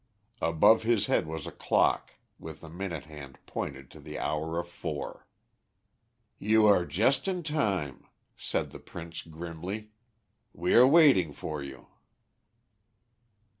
Above 0.41 0.81
his 0.81 1.05
head 1.05 1.27
was 1.27 1.45
a 1.45 1.51
clock, 1.51 2.15
with 2.39 2.61
the 2.61 2.69
minute 2.69 3.05
hand 3.05 3.37
pointed 3.45 3.91
to 3.91 3.99
the 3.99 4.17
hour 4.17 4.57
of 4.57 4.67
four. 4.67 5.27
"You 6.39 6.65
are 6.65 6.87
just 6.87 7.27
in 7.27 7.43
time!" 7.43 8.07
said 8.35 8.71
the 8.71 8.79
Prince 8.79 9.21
grimly; 9.21 9.91
"we 10.53 10.73
are 10.73 10.87
waiting 10.87 11.33
for 11.33 11.61
you!" 11.61 11.85